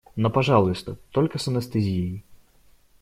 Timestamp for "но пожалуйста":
0.15-0.95